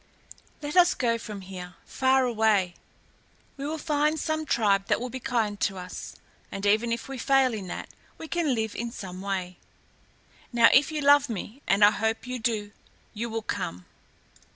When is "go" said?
0.95-1.19